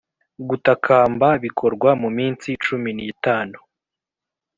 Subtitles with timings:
[0.49, 3.57] Gutakamba bikorwa mu minsi cumi n itanu